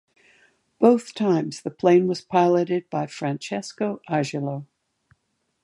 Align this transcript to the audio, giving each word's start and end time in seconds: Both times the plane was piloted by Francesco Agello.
Both 0.79 1.13
times 1.13 1.61
the 1.61 1.69
plane 1.69 2.07
was 2.07 2.21
piloted 2.21 2.89
by 2.89 3.05
Francesco 3.05 4.01
Agello. 4.09 4.65